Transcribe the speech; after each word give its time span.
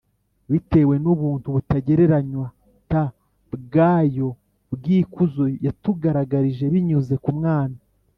bitewe 0.51 0.95
n 1.03 1.05
ubuntu 1.13 1.47
butagereranywa 1.55 2.47
t 2.89 2.91
bwayo 3.53 4.29
bw 4.73 4.83
ikuzo 4.97 5.43
yatugaragarije 5.65 6.65
binyuze 6.73 7.15
ku 7.23 7.31
Mwana 7.39 7.77